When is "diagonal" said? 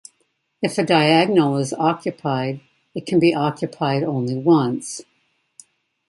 0.83-1.57